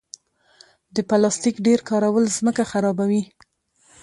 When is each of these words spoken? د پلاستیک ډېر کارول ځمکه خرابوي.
د 0.95 0.97
پلاستیک 1.09 1.55
ډېر 1.67 1.79
کارول 1.89 2.25
ځمکه 2.37 2.63
خرابوي. 2.71 3.23